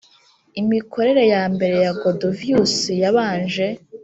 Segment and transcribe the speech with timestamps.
[0.61, 3.67] Imikorere ya mbere ya Godovius yabanje